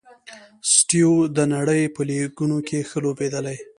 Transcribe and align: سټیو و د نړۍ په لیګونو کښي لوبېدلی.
سټیو 0.73 1.09
و 1.15 1.31
د 1.35 1.37
نړۍ 1.55 1.81
په 1.95 2.01
لیګونو 2.09 2.57
کښي 2.67 2.99
لوبېدلی. 3.03 3.57